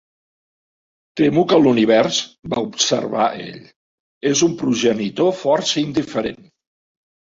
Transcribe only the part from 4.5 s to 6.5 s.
progenitor força indiferent".